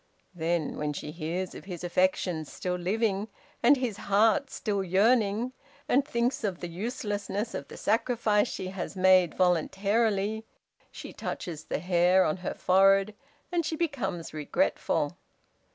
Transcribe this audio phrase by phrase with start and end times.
[0.33, 3.27] Then, when she hears of his affections still living,
[3.61, 5.53] and his heart still yearning,
[5.87, 10.43] and thinks of the uselessness of the sacrifice she has made voluntarily,
[10.89, 13.13] she touches the hair on her forehead,
[13.51, 15.19] and she becomes regretful.